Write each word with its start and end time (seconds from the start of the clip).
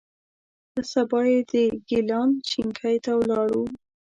په 0.73 0.81
سبا 0.91 1.19
یې 1.31 1.39
د 1.51 1.53
ګیلان 1.87 2.29
شینکۍ 2.49 2.97
ته 3.03 3.11
ولاړو. 3.19 3.63